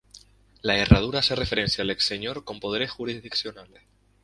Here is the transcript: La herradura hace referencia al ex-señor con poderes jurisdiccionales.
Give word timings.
La 0.63 0.79
herradura 0.79 1.19
hace 1.19 1.35
referencia 1.35 1.83
al 1.83 1.91
ex-señor 1.91 2.43
con 2.43 2.59
poderes 2.59 2.89
jurisdiccionales. 2.89 3.83